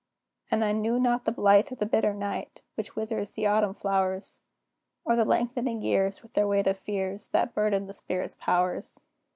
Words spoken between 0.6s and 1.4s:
I knew not the